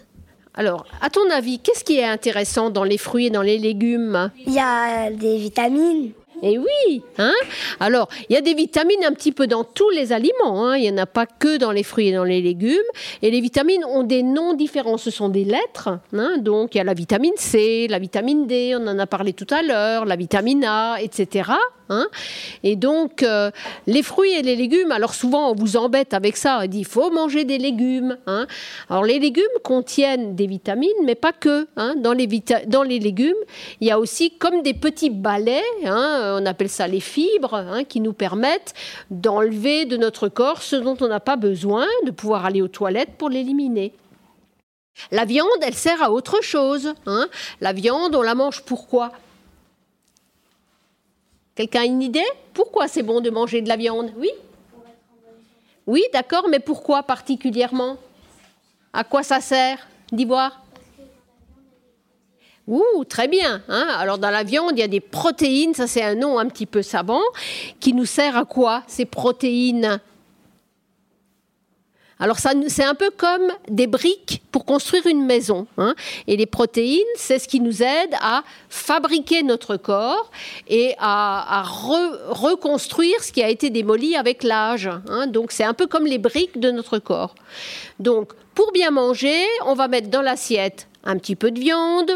[0.52, 4.30] Alors, à ton avis, qu'est-ce qui est intéressant dans les fruits et dans les légumes?
[4.46, 6.11] Il y a des vitamines.
[6.42, 7.32] Et oui, hein?
[7.80, 10.66] Alors, il y a des vitamines un petit peu dans tous les aliments.
[10.66, 10.76] Hein.
[10.76, 12.76] Il n'y en a pas que dans les fruits et dans les légumes.
[13.22, 14.98] Et les vitamines ont des noms différents.
[14.98, 16.00] Ce sont des lettres.
[16.12, 16.37] Hein.
[16.38, 19.46] Donc, il y a la vitamine C, la vitamine D, on en a parlé tout
[19.50, 21.52] à l'heure, la vitamine A, etc.
[21.92, 22.07] Hein.
[22.62, 23.50] et donc, euh,
[23.87, 26.87] les fruits et les légumes, alors souvent on vous embête avec ça, on dit il
[26.87, 28.16] faut manger des légumes.
[28.26, 28.46] Hein.
[28.88, 31.68] Alors les légumes contiennent des vitamines, mais pas que.
[31.76, 31.94] Hein.
[31.98, 32.26] Dans, les
[32.66, 33.37] dans les légumes,
[33.81, 38.14] il y a aussi comme des petits balais, on appelle ça les fibres, qui nous
[38.14, 38.72] permettent
[39.11, 43.16] d'enlever de notre corps ce dont on n'a pas besoin, de pouvoir aller aux toilettes
[43.18, 43.92] pour l'éliminer.
[45.11, 46.94] La viande, elle sert à autre chose.
[47.61, 49.12] La viande, on la mange pourquoi?
[51.55, 52.25] Quelqu'un a une idée?
[52.55, 54.11] Pourquoi c'est bon de manger de la viande?
[54.17, 54.31] Oui?
[55.87, 57.97] Oui, d'accord, mais pourquoi particulièrement?
[58.93, 60.62] À quoi ça sert D'y voir
[62.69, 63.62] Ouh, très bien.
[63.69, 63.87] Hein.
[63.99, 66.67] Alors dans la viande, il y a des protéines, ça c'est un nom un petit
[66.67, 67.23] peu savant,
[67.81, 70.01] qui nous sert à quoi ces protéines?
[72.22, 75.66] Alors c'est un peu comme des briques pour construire une maison.
[75.76, 75.96] Hein.
[76.28, 80.30] Et les protéines, c'est ce qui nous aide à fabriquer notre corps
[80.68, 84.88] et à, reconstruire ce qui a été démoli avec l'âge.
[85.08, 85.26] Hein.
[85.26, 87.35] Donc c'est un peu comme les briques de notre corps.
[87.98, 92.12] Donc pour bien manger, on va mettre dans l'assiette un petit peu de viande,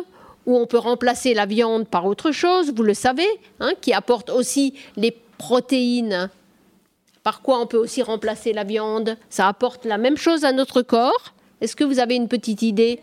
[0.47, 3.27] ou on peut remplacer la viande par autre chose, vous le savez,
[3.59, 6.31] hein, qui apporte aussi les protéines
[7.27, 9.17] par quoi on peut aussi remplacer la viande?
[9.31, 11.35] Ça apporte la même chose à notre corps?
[11.61, 13.01] Est-ce que vous avez une petite idée?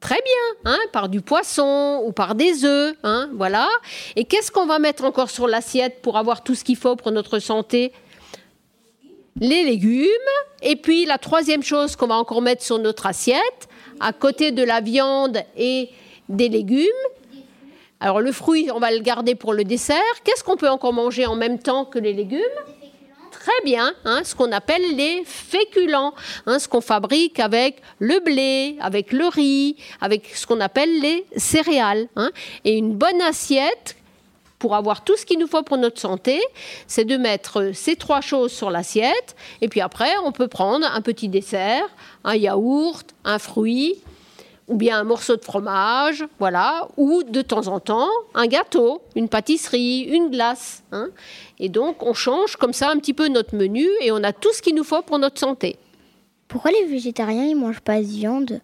[0.00, 3.68] Très bien, hein, par du poisson ou par des œufs, hein, voilà.
[4.16, 7.12] Et qu'est-ce qu'on va mettre encore sur l'assiette pour avoir tout ce qu'il faut pour
[7.12, 7.92] notre santé?
[9.38, 10.08] Les légumes.
[10.60, 13.68] Et puis la troisième chose qu'on va encore mettre sur notre assiette,
[14.00, 15.90] à côté de la viande et
[16.28, 17.04] des légumes.
[18.00, 20.14] Alors le fruit, on va le garder pour le dessert.
[20.24, 22.42] Qu'est-ce qu'on peut encore manger en même temps que les légumes?
[23.44, 26.14] Très bien hein, ce qu'on appelle les féculents,
[26.46, 31.26] hein, ce qu'on fabrique avec le blé, avec le riz, avec ce qu'on appelle les
[31.36, 32.08] céréales.
[32.16, 32.30] Hein.
[32.64, 33.96] Et une bonne assiette
[34.58, 36.40] pour avoir tout ce qu'il nous faut pour notre santé,
[36.86, 39.36] c'est de mettre ces trois choses sur l'assiette.
[39.60, 41.84] Et puis après, on peut prendre un petit dessert,
[42.24, 43.96] un yaourt, un fruit,
[44.68, 49.28] ou bien un morceau de fromage, voilà, ou de temps en temps un gâteau, une
[49.28, 50.82] pâtisserie, une glace.
[50.92, 51.08] Hein.
[51.58, 54.52] Et donc on change comme ça un petit peu notre menu et on a tout
[54.52, 55.76] ce qu'il nous faut pour notre santé.
[56.48, 58.60] Pourquoi les végétariens ils mangent pas de viande?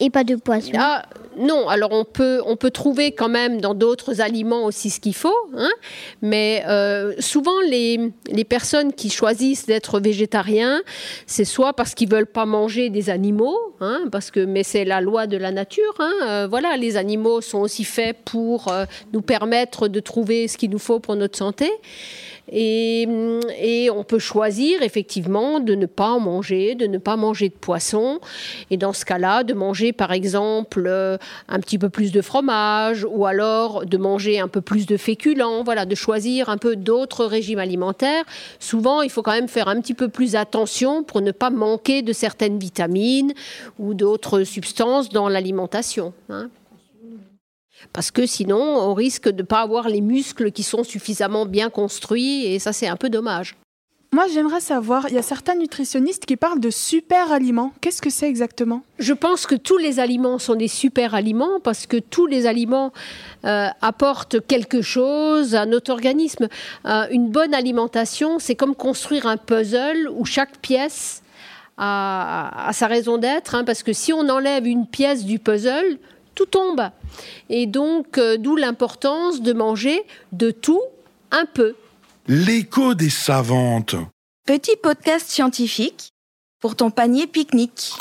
[0.00, 1.04] Et pas de poisson ah,
[1.38, 5.14] Non, alors on peut, on peut trouver quand même dans d'autres aliments aussi ce qu'il
[5.14, 5.70] faut, hein,
[6.20, 10.82] mais euh, souvent les, les, personnes qui choisissent d'être végétariens,
[11.26, 15.00] c'est soit parce qu'ils veulent pas manger des animaux, hein, parce que mais c'est la
[15.00, 15.94] loi de la nature.
[16.00, 20.58] Hein, euh, voilà, les animaux sont aussi faits pour euh, nous permettre de trouver ce
[20.58, 21.70] qu'il nous faut pour notre santé.
[22.50, 23.06] Et,
[23.94, 28.20] on peut choisir effectivement de ne pas en manger, de ne pas manger de poisson.
[28.70, 31.16] Et dans ce cas-là, de manger par exemple euh,
[31.48, 35.62] un petit peu plus de fromage ou alors de manger un peu plus de féculents.
[35.62, 38.24] Voilà, de choisir un peu d'autres régimes alimentaires.
[38.58, 42.02] Souvent, il faut quand même faire un petit peu plus attention pour ne pas manquer
[42.02, 43.32] de certaines vitamines
[43.78, 46.12] ou d'autres substances dans l'alimentation.
[46.28, 46.50] Hein.
[47.92, 51.70] Parce que sinon, on risque de ne pas avoir les muscles qui sont suffisamment bien
[51.70, 53.56] construits et ça, c'est un peu dommage.
[54.14, 57.72] Moi, j'aimerais savoir, il y a certains nutritionnistes qui parlent de super aliments.
[57.80, 58.82] Qu'est-ce que c'est exactement?
[59.00, 62.92] Je pense que tous les aliments sont des super aliments parce que tous les aliments
[63.44, 66.46] euh, apportent quelque chose à notre organisme.
[66.86, 71.24] Euh, une bonne alimentation, c'est comme construire un puzzle où chaque pièce
[71.76, 73.56] a, sa raison d'être.
[73.56, 75.98] Hein, parce que si on enlève une pièce du puzzle,
[76.34, 76.82] tout tombe.
[77.48, 80.82] Et donc, euh, d'où l'importance de manger de tout
[81.30, 81.74] un peu.
[82.26, 83.96] L'écho des savantes.
[84.46, 86.10] Petit podcast scientifique
[86.60, 87.92] pour ton panier pique-nique.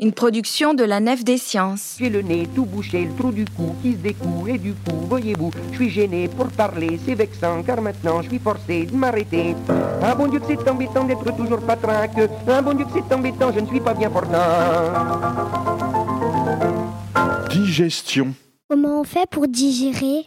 [0.00, 1.96] Une production de la Nef des Sciences.
[1.98, 4.94] J'ai le nez tout bouché, le trou du cou qui se découle et du coup,
[5.08, 9.56] voyez-vous, je suis gêné pour parler, c'est vexant car maintenant je suis forcé de m'arrêter.
[10.00, 13.12] Ah bon Dieu que c'est embêtant d'être toujours pas que, ah bon Dieu que c'est
[13.12, 15.87] embêtant, je ne suis pas bien portant.
[17.50, 18.34] Digestion.
[18.68, 20.26] Comment on fait pour digérer?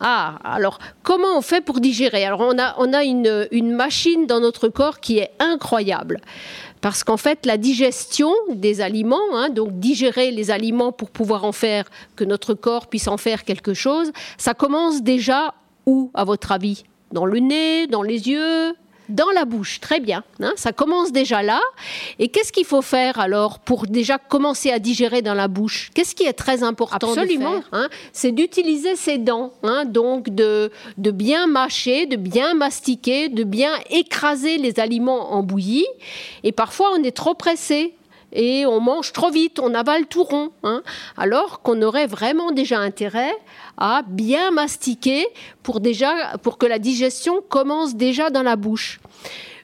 [0.00, 2.24] Ah, alors comment on fait pour digérer?
[2.24, 6.20] Alors on a, on a une, une, machine dans notre corps qui est incroyable.
[6.80, 11.52] Parce qu'en fait, la digestion des aliments, hein, donc digérer les aliments pour pouvoir en
[11.52, 11.84] faire,
[12.16, 15.54] que notre corps puisse en faire quelque chose, ça commence déjà
[15.86, 16.84] où, à votre avis?
[17.12, 18.74] Dans le nez, dans les yeux?
[19.08, 19.80] Dans la bouche.
[19.80, 20.24] Très bien.
[20.40, 21.60] hein, ça commence déjà là.
[22.18, 25.90] Et qu'est-ce qu'il faut faire alors pour déjà commencer à digérer dans la bouche?
[25.94, 27.62] Qu'est-ce qui est très important Absolument.
[27.72, 27.88] hein?
[28.12, 29.52] C'est d'utiliser ses dents.
[29.62, 35.42] hein, donc de, de bien mâcher, de bien mastiquer, de bien écraser les aliments en
[35.42, 35.86] bouillie.
[36.42, 37.94] Et parfois, on est trop pressé.
[38.34, 40.50] Et on mange trop vite, on avale tout rond.
[40.64, 40.82] hein,
[41.16, 43.34] alors qu'on aurait vraiment déjà intérêt
[43.78, 45.26] à bien mastiquer
[45.62, 49.00] pour, déjà, pour que la digestion commence déjà dans la bouche.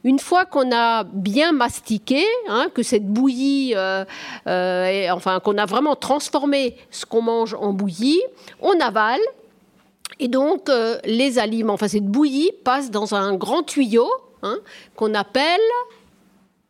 [0.02, 4.04] Une fois qu'on a bien mastiqué, hein, que cette bouillie, euh,
[4.46, 8.22] euh, enfin qu'on a vraiment transformé ce qu'on mange en bouillie,
[8.60, 9.20] on avale.
[10.18, 14.08] Et donc euh, les aliments, enfin cette bouillie passe dans un grand tuyau
[14.42, 14.58] hein,
[14.96, 15.60] qu'on appelle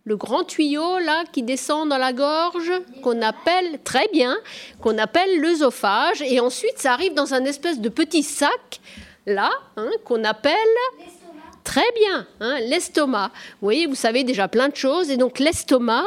[0.04, 4.36] le grand tuyau là qui descend dans la gorge, qu'on appelle très bien,
[4.80, 8.80] qu'on appelle l'œsophage, et ensuite ça arrive dans un espèce de petit sac
[9.26, 10.54] là hein, qu'on appelle
[11.62, 13.30] Très bien, hein, l'estomac.
[13.60, 15.10] Vous voyez, vous savez déjà plein de choses.
[15.10, 16.04] Et donc l'estomac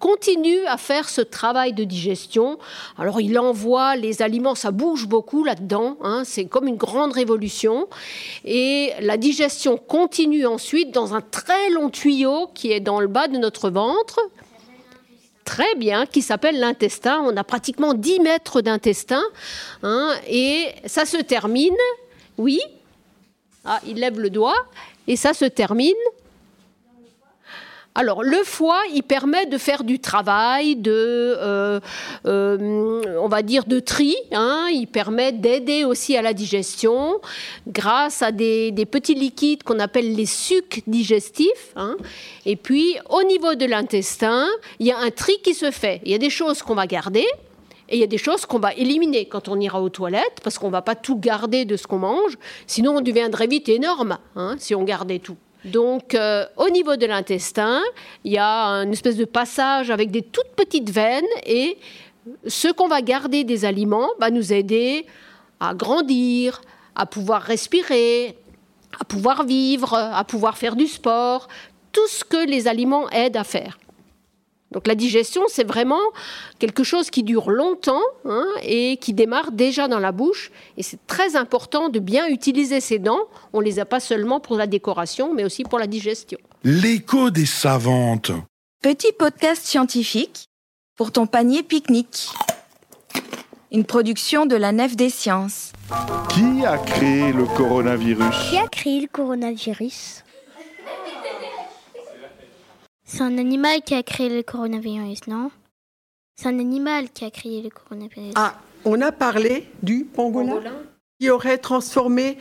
[0.00, 2.58] continue à faire ce travail de digestion.
[2.98, 5.96] Alors il envoie les aliments, ça bouge beaucoup là-dedans.
[6.02, 7.86] hein, c'est comme une grande révolution.
[8.44, 13.28] Et la digestion continue ensuite dans un très long tuyau qui est dans le bas
[13.28, 14.18] de notre ventre.
[15.44, 17.22] Très bien, qui s'appelle l'intestin.
[17.24, 19.22] On a pratiquement 10 mètres d'intestin.
[19.82, 21.76] hein, et ça se termine,
[22.38, 22.60] oui,
[23.64, 24.56] ah, il lève le doigt
[25.06, 25.92] et ça se termine.
[27.96, 31.80] Alors, le foie, il permet de faire du travail, de, euh,
[32.24, 34.14] euh, on va dire, de tri.
[34.32, 34.68] hein.
[34.72, 37.20] Il permet d'aider aussi à la digestion
[37.66, 41.72] grâce à des, petits liquides qu'on appelle les sucs digestifs.
[41.74, 41.96] hein.
[42.46, 44.46] Et puis, au niveau de l'intestin,
[44.78, 46.00] il y a un tri qui se fait.
[46.04, 47.26] Il y a des choses qu'on va garder.
[47.88, 50.58] Et il y a des choses qu'on va éliminer quand on ira aux toilettes, parce
[50.58, 54.16] qu'on ne va pas tout garder de ce qu'on mange, sinon on deviendrait vite énorme
[54.36, 55.36] hein, si on gardait tout.
[55.64, 57.80] Donc, euh, au niveau de l'intestin,
[58.24, 61.76] il y a une espèce de passage avec des toutes petites veines, et
[62.46, 65.06] ce qu'on va garder des aliments va nous aider
[65.58, 66.62] à grandir,
[66.94, 68.36] à pouvoir respirer,
[68.98, 71.48] à pouvoir vivre, à pouvoir faire du sport,
[71.92, 73.78] tout ce que les aliments aident à faire.
[74.72, 76.00] Donc la digestion, c'est vraiment
[76.60, 80.52] quelque chose qui dure longtemps hein, et qui démarre déjà dans la bouche.
[80.76, 83.22] Et c'est très important de bien utiliser ses dents.
[83.52, 86.38] On les a pas seulement pour la décoration, mais aussi pour la digestion.
[86.62, 88.30] L'écho des savantes.
[88.80, 90.46] Petit podcast scientifique
[90.96, 92.28] pour ton panier pique-nique.
[93.72, 95.72] Une production de la Nef des Sciences.
[96.28, 98.50] Qui a créé le coronavirus?
[98.50, 100.22] Qui a créé le coronavirus?
[103.12, 105.50] C'est un animal qui a créé le coronavirus, non?
[106.36, 108.34] C'est un animal qui a créé le coronavirus.
[108.36, 110.60] Ah, on a parlé du pangolin,
[111.18, 112.38] qui aurait transformé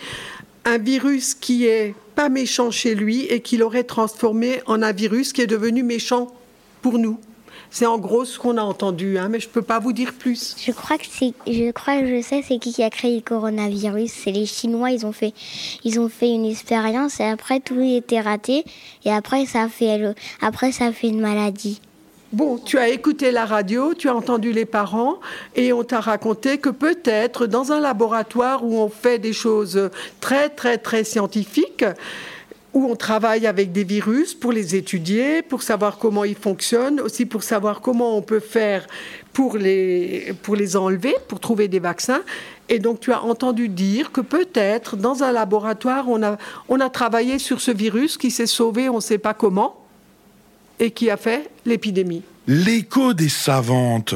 [0.65, 5.33] un virus qui est pas méchant chez lui et qui l'aurait transformé en un virus
[5.33, 6.27] qui est devenu méchant
[6.83, 7.19] pour nous.
[7.71, 10.13] C'est en gros ce qu'on a entendu, hein, mais je ne peux pas vous dire
[10.13, 10.55] plus.
[10.65, 13.21] Je crois que c'est, je crois que je sais c'est qui qui a créé le
[13.21, 14.11] coronavirus.
[14.11, 14.91] C'est les Chinois.
[14.91, 15.33] Ils ont fait,
[15.83, 18.65] ils ont fait une expérience et après tout était raté
[19.05, 21.79] et après ça a fait, le- après ça a fait une maladie.
[22.31, 25.19] Bon, tu as écouté la radio, tu as entendu les parents
[25.55, 30.49] et on t'a raconté que peut-être dans un laboratoire où on fait des choses très
[30.49, 31.85] très très scientifiques,
[32.73, 37.25] où on travaille avec des virus pour les étudier, pour savoir comment ils fonctionnent, aussi
[37.25, 38.85] pour savoir comment on peut faire
[39.33, 42.21] pour les, pour les enlever, pour trouver des vaccins.
[42.67, 46.89] Et donc tu as entendu dire que peut-être dans un laboratoire, on a, on a
[46.89, 49.83] travaillé sur ce virus qui s'est sauvé, on ne sait pas comment,
[50.79, 52.23] et qui a fait l'épidémie.
[52.47, 54.15] L'écho des savantes.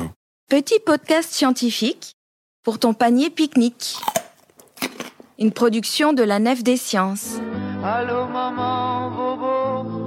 [0.49, 2.13] Petit podcast scientifique
[2.63, 3.97] pour ton panier pique-nique.
[5.39, 7.39] Une production de la Nef des Sciences.
[7.83, 9.99] Allô maman bobo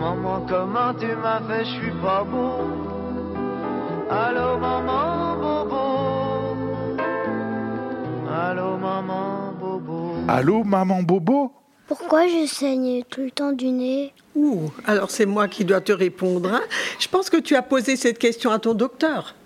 [0.00, 2.66] Maman comment tu m'as fait, je suis pas beau
[4.10, 5.84] Allô maman bobo
[8.30, 11.52] Allô maman bobo Allô, maman Bobo?
[11.86, 14.12] Pourquoi je saigne tout le temps du nez?
[14.34, 16.52] Ouh, alors c'est moi qui dois te répondre.
[16.52, 16.62] hein.
[16.98, 19.36] Je pense que tu as posé cette question à ton docteur.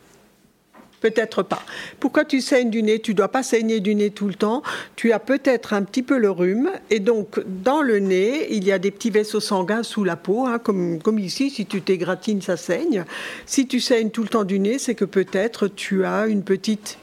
[1.00, 1.62] Peut-être pas.
[1.98, 2.98] Pourquoi tu saignes du nez?
[2.98, 4.62] Tu dois pas saigner du nez tout le temps.
[4.96, 6.70] Tu as peut-être un petit peu le rhume.
[6.90, 10.46] Et donc, dans le nez, il y a des petits vaisseaux sanguins sous la peau,
[10.46, 11.50] hein, comme, comme ici.
[11.50, 13.04] Si tu t'égratines, ça saigne.
[13.46, 16.98] Si tu saignes tout le temps du nez, c'est que peut-être tu as une petite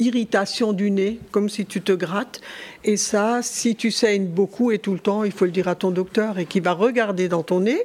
[0.00, 2.40] irritation du nez, comme si tu te grattes.
[2.84, 5.74] Et ça, si tu saignes beaucoup et tout le temps, il faut le dire à
[5.74, 7.82] ton docteur et qui va regarder dans ton nez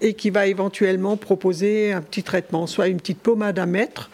[0.00, 4.10] et qui va éventuellement proposer un petit traitement, soit une petite pommade à mettre.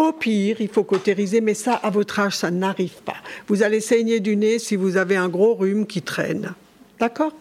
[0.00, 3.16] Au pire, il faut cautériser, mais ça, à votre âge, ça n'arrive pas.
[3.48, 6.54] Vous allez saigner du nez si vous avez un gros rhume qui traîne.
[6.98, 7.34] D'accord?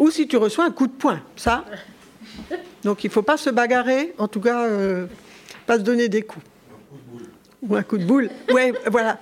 [0.00, 1.64] Ou si tu reçois un coup de poing, ça.
[2.82, 5.06] Donc il ne faut pas se bagarrer, en tout cas, euh,
[5.64, 6.44] pas se donner des coups.
[7.62, 8.30] Ou un coup de boule.
[8.52, 9.20] Ouais, voilà.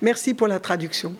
[0.00, 1.16] Merci pour la traduction.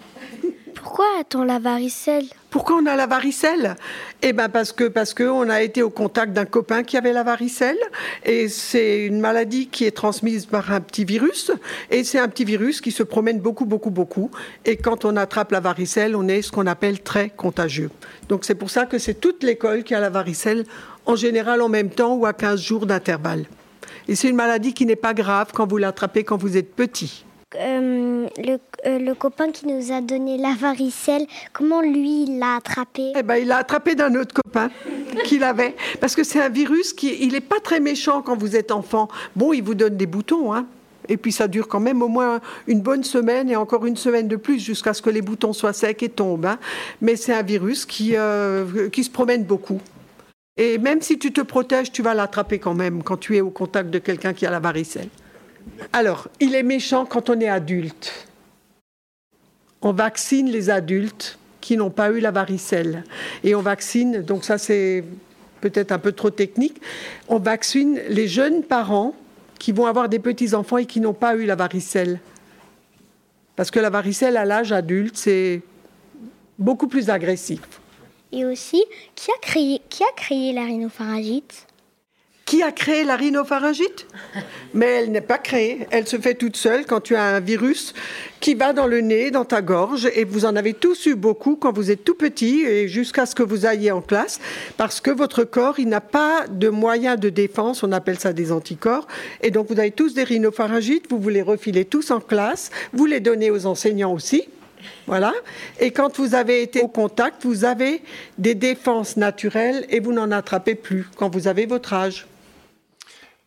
[0.82, 2.26] Pourquoi a-t-on la varicelle?
[2.50, 3.76] Pourquoi on a la varicelle?
[4.22, 7.12] Eh ben parce que parce que on a été au contact d'un copain qui avait
[7.12, 7.78] la varicelle
[8.24, 11.50] et c'est une maladie qui est transmise par un petit virus
[11.90, 14.30] et c'est un petit virus qui se promène beaucoup beaucoup beaucoup
[14.64, 17.90] et quand on attrape la varicelle, on est ce qu'on appelle très contagieux.
[18.28, 20.64] Donc c'est pour ça que c'est toute l'école qui a la varicelle
[21.06, 23.46] en général en même temps ou à 15 jours d'intervalle.
[24.06, 27.24] Et c'est une maladie qui n'est pas grave quand vous l'attrapez quand vous êtes petit.
[27.56, 27.97] Euh,
[28.38, 33.12] le, euh, le copain qui nous a donné la varicelle, comment lui il l'a attrapé?
[33.16, 34.70] Eh ben, il l'a attrapé d'un autre copain
[35.24, 35.74] qu'il avait.
[36.00, 39.08] Parce que c'est un virus qui, il n'est pas très méchant quand vous êtes enfant.
[39.36, 40.66] Bon, il vous donne des boutons, hein.
[41.10, 44.28] Et puis ça dure quand même au moins une bonne semaine et encore une semaine
[44.28, 46.44] de plus jusqu'à ce que les boutons soient secs et tombent.
[46.44, 46.58] hein.
[47.00, 49.80] Mais c'est un virus qui, euh, qui se promène beaucoup.
[50.58, 53.48] Et même si tu te protèges, tu vas l'attraper quand même quand tu es au
[53.48, 55.08] contact de quelqu'un qui a la varicelle.
[55.94, 58.27] Alors, il est méchant quand on est adulte.
[59.82, 63.04] On vaccine les adultes qui n'ont pas eu la varicelle.
[63.44, 65.04] Et on vaccine, donc ça c'est
[65.60, 66.80] peut-être un peu trop technique,
[67.28, 69.14] on vaccine les jeunes parents
[69.58, 72.20] qui vont avoir des petits-enfants et qui n'ont pas eu la varicelle.
[73.56, 75.62] Parce que la varicelle à l'âge adulte, c'est
[76.58, 77.60] beaucoup plus agressif.
[78.30, 81.67] Et aussi, qui a créé, qui la rhinopharyngite?
[82.48, 84.06] Qui a créé la rhinopharyngite?
[84.72, 85.86] Mais elle n'est pas créée.
[85.90, 87.92] Elle se fait toute seule quand tu as un virus
[88.40, 90.08] qui va dans le nez, dans ta gorge.
[90.14, 93.34] Et vous en avez tous eu beaucoup quand vous êtes tout petit et jusqu'à ce
[93.34, 94.40] que vous alliez en classe.
[94.78, 97.82] Parce que votre corps, il n'a pas de moyens de défense.
[97.82, 99.06] On appelle ça des anticorps.
[99.42, 101.10] Et donc vous avez tous des rhinopharyngites.
[101.10, 102.70] Vous vous les refilez tous en classe.
[102.94, 104.48] Vous les donnez aux enseignants aussi.
[105.06, 105.34] Voilà.
[105.80, 108.00] Et quand vous avez été au contact, vous avez
[108.38, 112.26] des défenses naturelles et vous n'en attrapez plus quand vous avez votre âge.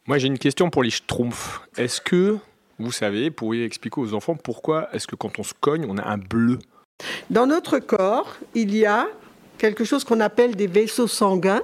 [0.07, 1.61] Moi, j'ai une question pour les schtroumpfs.
[1.77, 2.37] Est-ce que,
[2.79, 6.03] vous savez, pourriez expliquer aux enfants pourquoi est-ce que quand on se cogne, on a
[6.03, 6.57] un bleu?
[7.29, 9.07] Dans notre corps, il y a
[9.59, 11.61] quelque chose qu'on appelle des vaisseaux sanguins,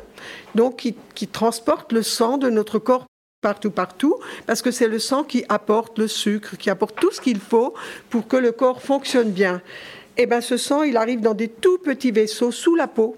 [0.53, 3.07] donc qui, qui transportent le sang de notre corps
[3.41, 7.21] partout, partout, parce que c'est le sang qui apporte le sucre, qui apporte tout ce
[7.21, 7.73] qu'il faut
[8.11, 9.61] pour que le corps fonctionne bien.
[10.15, 13.17] Et ben ce sang, il arrive dans des tout petits vaisseaux sous la peau.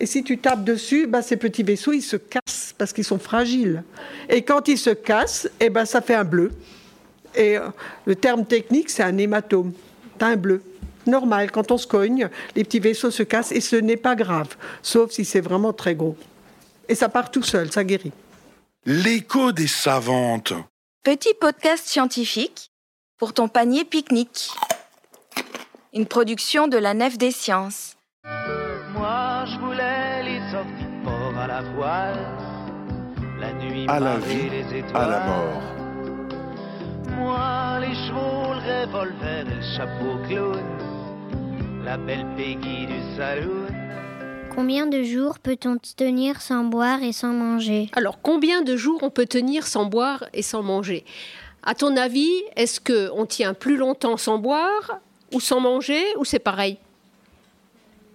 [0.00, 3.18] Et si tu tapes dessus, ben ces petits vaisseaux, ils se cassent parce qu'ils sont
[3.18, 3.84] fragiles.
[4.30, 6.50] Et quand ils se cassent, et ben ça fait un bleu.
[7.34, 7.68] Et euh,
[8.06, 9.72] le terme technique, c'est un hématome.
[10.18, 10.62] T'as un bleu.
[11.06, 14.56] Normal, quand on se cogne, les petits vaisseaux se cassent et ce n'est pas grave,
[14.82, 16.16] sauf si c'est vraiment très gros.
[16.88, 18.12] Et ça part tout seul, ça guérit.
[18.86, 20.54] L'écho des savantes.
[21.02, 22.70] Petit podcast scientifique
[23.18, 24.50] pour ton panier pique-nique.
[25.92, 27.96] Une production de la Nef des Sciences.
[31.04, 32.18] Port à la voile.
[33.38, 34.96] La nuit, À la marrer vie, les étoiles.
[34.96, 35.62] à la mort.
[37.16, 40.64] Moi, les chevaux, le revolver et le chapeau clown.
[41.84, 43.66] La belle Peggy du saloon.
[44.54, 47.88] Combien de jours peut-on tenir sans boire et sans manger?
[47.94, 51.04] Alors, combien de jours on peut tenir sans boire et sans manger?
[51.62, 54.98] À ton avis, est-ce que on tient plus longtemps sans boire
[55.32, 56.78] ou sans manger ou c'est pareil?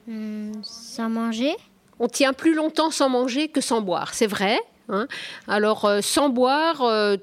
[0.07, 1.55] Hmm, Sans manger?
[1.99, 4.59] On tient plus longtemps sans manger que sans boire, c'est vrai.
[4.89, 5.07] hein.
[5.47, 7.15] Alors, euh, sans boire, euh,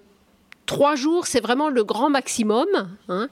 [0.65, 2.67] trois jours, c'est vraiment le grand maximum.
[3.09, 3.29] hein.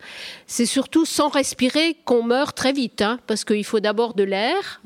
[0.47, 4.83] C'est surtout sans respirer qu'on meurt très vite, hein, parce qu'il faut d'abord de l'air.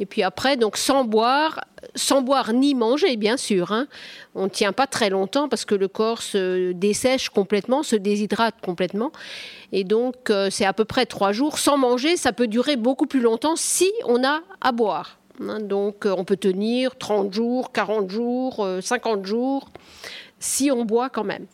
[0.00, 1.60] Et puis après, donc sans boire,
[1.94, 3.72] sans boire ni manger, bien sûr.
[4.34, 8.56] On ne tient pas très longtemps parce que le corps se dessèche complètement, se déshydrate
[8.64, 9.12] complètement.
[9.70, 11.58] Et donc, euh, c'est à peu près trois jours.
[11.58, 15.18] Sans manger, ça peut durer beaucoup plus longtemps si on a à boire.
[15.40, 15.60] Hein.
[15.60, 19.70] Donc, euh, on peut tenir 30 jours, 40 jours, euh, 50 jours,
[20.38, 21.46] si on boit quand même.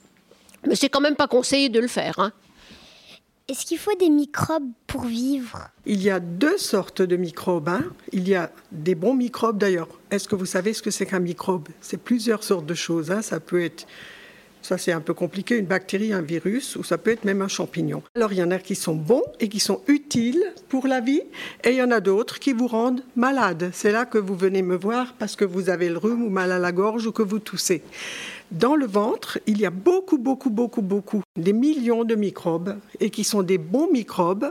[0.66, 2.18] Mais c'est quand même pas conseillé de le faire.
[2.18, 2.32] hein.
[3.48, 5.68] Est-ce qu'il faut des microbes pour vivre?
[5.84, 7.68] Il y a deux sortes de microbes.
[7.68, 7.82] hein.
[8.12, 9.88] Il y a des bons microbes d'ailleurs.
[10.12, 11.68] Est-ce que vous savez ce que c'est qu'un microbe?
[11.80, 13.10] C'est plusieurs sortes de choses.
[13.10, 13.22] hein.
[13.22, 13.86] Ça peut être,
[14.62, 17.48] ça c'est un peu compliqué, une bactérie, un virus, ou ça peut être même un
[17.48, 18.02] champignon.
[18.14, 21.22] Alors il y en a qui sont bons et qui sont utiles pour la vie,
[21.64, 23.70] et il y en a d'autres qui vous rendent malade.
[23.72, 26.52] C'est là que vous venez me voir parce que vous avez le rhume ou mal
[26.52, 27.82] à la gorge ou que vous toussez.
[28.50, 33.10] Dans le ventre, il y a beaucoup, beaucoup, beaucoup, beaucoup, des millions de microbes et
[33.10, 34.50] qui sont des bons microbes.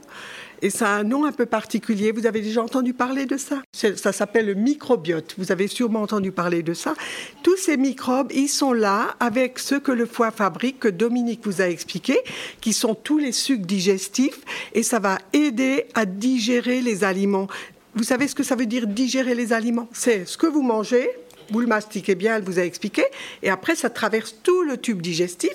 [0.61, 2.11] Et ça a un nom un peu particulier.
[2.11, 3.61] Vous avez déjà entendu parler de ça?
[3.71, 5.35] Ça s'appelle le microbiote.
[5.37, 6.93] Vous avez sûrement entendu parler de ça.
[7.43, 11.61] Tous ces microbes, ils sont là avec ce que le foie fabrique, que Dominique vous
[11.61, 12.17] a expliqué,
[12.61, 14.39] qui sont tous les sucs digestifs.
[14.73, 17.47] Et ça va aider à digérer les aliments
[17.95, 19.89] Vous savez ce que ça veut dire digérer les aliments?
[19.93, 21.09] C'est ce que vous mangez,
[21.51, 23.03] vous le mastiquez bien, elle vous a expliqué,
[23.41, 25.51] et après ça traverse tout le tube digestif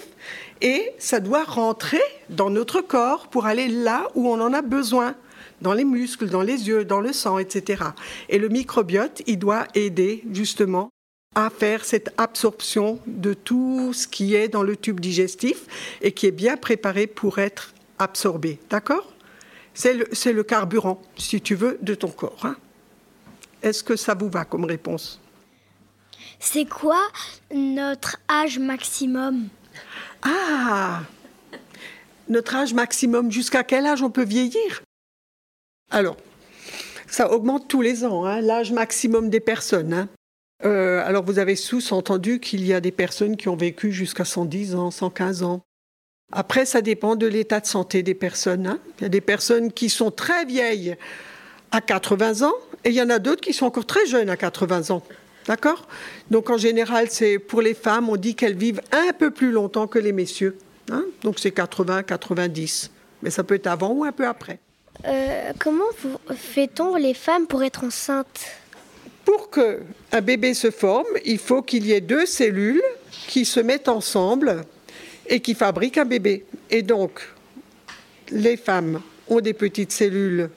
[0.64, 2.00] et ça doit rentrer
[2.30, 5.14] dans notre corps pour aller là où on en a besoin,
[5.60, 7.84] dans les muscles, dans les yeux, dans le sang, etc.
[8.30, 10.88] Et le microbiote, il doit aider justement
[11.34, 15.66] à faire cette absorption de tout ce qui est dans le tube digestif
[16.00, 18.58] et qui est bien préparé pour être absorbé.
[18.70, 19.12] D'accord?
[19.74, 19.92] C'est
[20.32, 22.40] le, carburant, si tu veux, de ton corps.
[22.44, 22.56] hein.
[23.62, 25.20] Est-ce que ça vous va comme réponse?
[26.38, 27.00] C'est quoi
[27.52, 29.48] notre âge maximum?
[30.24, 31.02] Ah
[32.28, 34.82] Notre âge maximum, jusqu'à quel âge on peut vieillir?
[35.90, 36.16] Alors,
[37.06, 39.92] ça augmente tous les ans, hein, l'âge maximum des personnes.
[39.92, 40.08] hein.
[40.64, 44.74] Euh, alors, vous avez sous-entendu qu'il y a des personnes qui ont vécu jusqu'à 110
[44.74, 45.60] ans, 115 ans.
[46.32, 48.66] Après, ça dépend de l'état de santé des personnes.
[48.66, 48.78] hein.
[48.98, 50.96] Il y a des personnes qui sont très vieilles
[51.70, 52.54] à 80 ans
[52.84, 55.02] et il y en a d'autres qui sont encore très jeunes à 80 ans.
[55.46, 55.86] D'accord?
[56.30, 59.86] Donc en général, c'est pour les femmes, on dit qu'elles vivent un peu plus longtemps
[59.86, 60.56] que les messieurs.
[60.90, 61.04] hein?
[61.22, 62.90] Donc c'est 80, 90.
[63.22, 64.58] Mais ça peut être avant ou un peu après.
[65.06, 65.84] Euh, Comment
[66.34, 68.46] fait-on les femmes pour être enceintes?
[69.24, 69.80] Pour que
[70.12, 72.82] un bébé se forme, il faut qu'il y ait deux cellules
[73.26, 74.62] qui se mettent ensemble
[75.26, 76.44] et qui fabriquent un bébé.
[76.70, 77.20] Et donc,
[78.30, 80.50] les femmes ont des petites cellules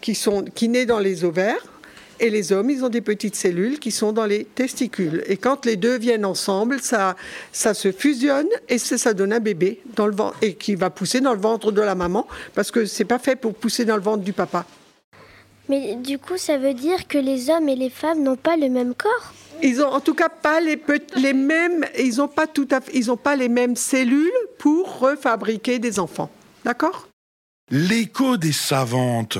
[0.00, 1.64] qui sont qui naissent dans les ovaires
[2.20, 5.22] et les hommes, ils ont des petites cellules qui sont dans les testicules.
[5.26, 7.16] Et quand les deux viennent ensemble, ça,
[7.52, 11.20] ça se fusionne et ça, donne un bébé dans le ventre et qui va pousser
[11.20, 14.02] dans le ventre de la maman parce que c'est pas fait pour pousser dans le
[14.02, 14.66] ventre du papa.
[15.68, 18.68] Mais du coup, ça veut dire que les hommes et les femmes n'ont pas le
[18.68, 19.32] même corps?
[19.62, 20.76] Ils ont en tout cas pas les,
[21.32, 25.78] mêmes, ils ont pas tout à fait, ils ont pas les mêmes cellules pour refabriquer
[25.78, 26.30] des enfants.
[26.64, 27.08] D'accord?
[27.70, 29.38] L'écho des savantes.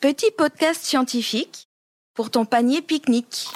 [0.00, 1.65] Petit podcast scientifique
[2.16, 3.48] pour ton panier pique-nique.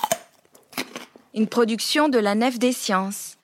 [1.35, 3.39] Une production de la Nef des Sciences.